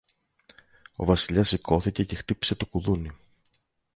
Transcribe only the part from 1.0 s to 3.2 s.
Βασιλιάς σηκώθηκε και χτύπησε το κουδούνι.